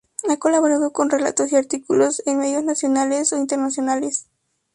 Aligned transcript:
Ha 0.27 0.37
colaborado 0.37 0.93
con 0.93 1.11
relatos 1.11 1.51
y 1.51 1.55
artículos 1.57 2.23
en 2.25 2.39
medios 2.39 2.63
nacionales 2.63 3.31
e 3.33 3.37
internacionales. 3.37 4.25